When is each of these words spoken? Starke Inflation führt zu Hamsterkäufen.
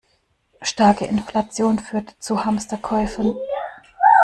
Starke 0.63 1.05
Inflation 1.05 1.77
führt 1.77 2.15
zu 2.17 2.43
Hamsterkäufen. 2.43 3.35